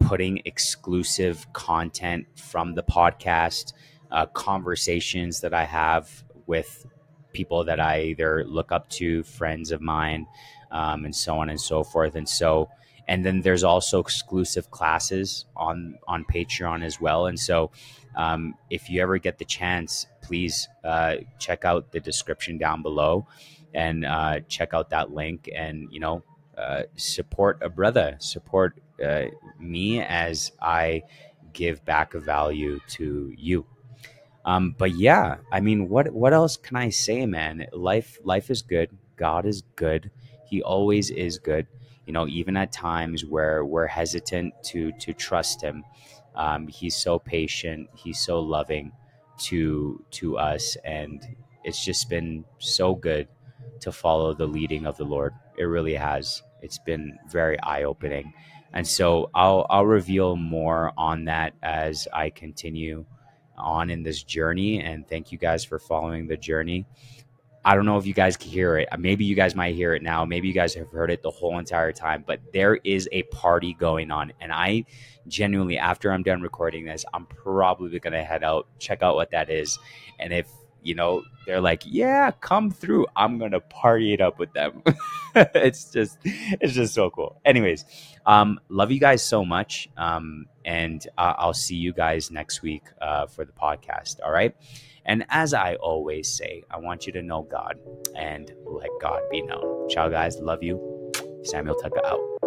putting 0.00 0.40
exclusive 0.44 1.52
content 1.52 2.26
from 2.36 2.74
the 2.74 2.82
podcast, 2.82 3.72
uh, 4.10 4.26
conversations 4.26 5.40
that 5.40 5.52
I 5.52 5.64
have 5.64 6.24
with 6.46 6.86
people 7.32 7.64
that 7.64 7.80
I 7.80 8.02
either 8.02 8.44
look 8.44 8.72
up 8.72 8.88
to, 8.90 9.22
friends 9.24 9.72
of 9.72 9.80
mine, 9.80 10.26
um, 10.70 11.04
and 11.04 11.14
so 11.14 11.38
on 11.38 11.50
and 11.50 11.60
so 11.60 11.84
forth. 11.84 12.14
And 12.14 12.28
so, 12.28 12.68
and 13.08 13.24
then 13.24 13.42
there's 13.42 13.64
also 13.64 14.00
exclusive 14.00 14.70
classes 14.70 15.44
on 15.56 15.98
on 16.08 16.24
Patreon 16.24 16.84
as 16.84 17.00
well. 17.00 17.26
And 17.26 17.38
so, 17.38 17.70
um, 18.16 18.54
if 18.70 18.90
you 18.90 19.02
ever 19.02 19.18
get 19.18 19.38
the 19.38 19.44
chance, 19.44 20.06
please 20.22 20.68
uh, 20.84 21.16
check 21.38 21.64
out 21.64 21.92
the 21.92 22.00
description 22.00 22.58
down 22.58 22.82
below 22.82 23.26
and 23.74 24.04
uh, 24.04 24.40
check 24.48 24.74
out 24.74 24.90
that 24.90 25.12
link. 25.12 25.48
And 25.54 25.88
you 25.92 26.00
know, 26.00 26.22
uh, 26.58 26.82
support 26.96 27.58
a 27.62 27.68
brother, 27.68 28.16
support 28.18 28.80
uh, 29.04 29.26
me 29.60 30.00
as 30.00 30.52
I 30.60 31.02
give 31.52 31.84
back 31.84 32.14
a 32.14 32.20
value 32.20 32.80
to 32.88 33.32
you. 33.36 33.66
Um, 34.44 34.74
but 34.78 34.96
yeah, 34.96 35.36
I 35.50 35.60
mean, 35.60 35.88
what 35.88 36.12
what 36.12 36.32
else 36.32 36.56
can 36.56 36.76
I 36.76 36.90
say, 36.90 37.26
man? 37.26 37.66
Life 37.72 38.18
life 38.24 38.50
is 38.50 38.62
good. 38.62 38.96
God 39.16 39.44
is 39.44 39.62
good. 39.74 40.10
He 40.44 40.62
always 40.62 41.10
is 41.10 41.38
good. 41.38 41.66
You 42.06 42.12
know, 42.12 42.26
even 42.28 42.56
at 42.56 42.72
times 42.72 43.24
where 43.24 43.64
we're 43.64 43.86
hesitant 43.88 44.54
to 44.64 44.92
to 44.92 45.12
trust 45.12 45.62
Him, 45.62 45.84
um, 46.34 46.68
He's 46.68 46.96
so 46.96 47.18
patient. 47.18 47.88
He's 47.94 48.20
so 48.20 48.40
loving 48.40 48.92
to 49.44 50.04
to 50.12 50.38
us, 50.38 50.76
and 50.84 51.26
it's 51.64 51.84
just 51.84 52.08
been 52.08 52.44
so 52.58 52.94
good 52.94 53.28
to 53.80 53.92
follow 53.92 54.34
the 54.34 54.46
leading 54.46 54.86
of 54.86 54.96
the 54.96 55.04
Lord. 55.04 55.34
It 55.58 55.64
really 55.64 55.94
has. 55.94 56.42
It's 56.62 56.78
been 56.78 57.18
very 57.30 57.60
eye 57.62 57.84
opening, 57.84 58.32
and 58.72 58.86
so 58.86 59.30
I'll 59.34 59.66
I'll 59.70 59.86
reveal 59.86 60.36
more 60.36 60.92
on 60.96 61.24
that 61.26 61.54
as 61.62 62.08
I 62.12 62.30
continue 62.30 63.04
on 63.56 63.90
in 63.90 64.02
this 64.02 64.22
journey. 64.22 64.80
And 64.80 65.06
thank 65.08 65.32
you 65.32 65.38
guys 65.38 65.64
for 65.64 65.78
following 65.78 66.26
the 66.26 66.36
journey. 66.36 66.86
I 67.66 67.74
don't 67.74 67.84
know 67.84 67.98
if 67.98 68.06
you 68.06 68.14
guys 68.14 68.36
can 68.36 68.48
hear 68.48 68.78
it. 68.78 68.88
Maybe 68.96 69.24
you 69.24 69.34
guys 69.34 69.56
might 69.56 69.74
hear 69.74 69.92
it 69.92 70.00
now. 70.00 70.24
Maybe 70.24 70.46
you 70.46 70.54
guys 70.54 70.72
have 70.74 70.88
heard 70.88 71.10
it 71.10 71.20
the 71.24 71.32
whole 71.32 71.58
entire 71.58 71.90
time, 71.90 72.22
but 72.24 72.40
there 72.52 72.76
is 72.76 73.08
a 73.10 73.24
party 73.24 73.74
going 73.74 74.12
on. 74.12 74.32
And 74.40 74.52
I 74.52 74.84
genuinely, 75.26 75.76
after 75.76 76.12
I'm 76.12 76.22
done 76.22 76.42
recording 76.42 76.84
this, 76.84 77.04
I'm 77.12 77.26
probably 77.26 77.98
going 77.98 78.12
to 78.12 78.22
head 78.22 78.44
out, 78.44 78.68
check 78.78 79.02
out 79.02 79.16
what 79.16 79.32
that 79.32 79.50
is. 79.50 79.80
And 80.20 80.32
if 80.32 80.46
you 80.86 80.94
know, 80.94 81.24
they're 81.44 81.60
like, 81.60 81.82
yeah, 81.84 82.30
come 82.30 82.70
through. 82.70 83.08
I'm 83.16 83.38
gonna 83.38 83.58
party 83.58 84.12
it 84.12 84.20
up 84.20 84.38
with 84.38 84.52
them. 84.52 84.84
it's 85.34 85.90
just, 85.90 86.18
it's 86.24 86.74
just 86.74 86.94
so 86.94 87.10
cool. 87.10 87.40
Anyways, 87.44 87.84
um, 88.24 88.60
love 88.68 88.92
you 88.92 89.00
guys 89.00 89.24
so 89.24 89.44
much, 89.44 89.88
um, 89.96 90.46
and 90.64 91.04
uh, 91.18 91.34
I'll 91.38 91.54
see 91.54 91.74
you 91.74 91.92
guys 91.92 92.30
next 92.30 92.62
week 92.62 92.84
uh, 93.02 93.26
for 93.26 93.44
the 93.44 93.52
podcast. 93.52 94.20
All 94.24 94.30
right. 94.30 94.54
And 95.06 95.24
as 95.28 95.54
I 95.54 95.76
always 95.76 96.28
say, 96.28 96.64
I 96.70 96.78
want 96.78 97.06
you 97.06 97.12
to 97.12 97.22
know 97.22 97.42
God 97.42 97.78
and 98.16 98.52
let 98.66 98.90
God 99.00 99.20
be 99.30 99.42
known. 99.42 99.88
Ciao, 99.88 100.08
guys. 100.08 100.38
Love 100.40 100.62
you. 100.62 101.12
Samuel 101.44 101.76
Teka 101.76 102.04
out. 102.04 102.45